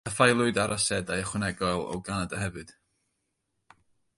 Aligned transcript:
Caffaelwyd 0.07 0.59
ar 0.63 0.71
asedau 0.75 1.21
ychwanegol 1.25 1.85
o 1.91 1.99
Ganada 2.07 2.43
hefyd. 2.45 2.73